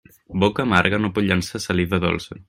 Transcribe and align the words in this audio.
Boca 0.43 0.63
amarga 0.63 0.99
no 1.03 1.11
pot 1.17 1.27
llançar 1.27 1.61
saliva 1.67 2.01
dolça. 2.07 2.39